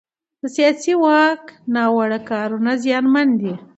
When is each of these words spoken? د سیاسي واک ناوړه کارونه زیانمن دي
د 0.41 0.43
سیاسي 0.55 0.93
واک 1.03 1.43
ناوړه 1.73 2.19
کارونه 2.29 2.71
زیانمن 2.83 3.27
دي 3.41 3.53